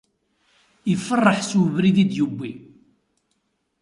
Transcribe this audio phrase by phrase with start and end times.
[0.93, 2.53] Iferreḥ s webrid i d-ibbwi.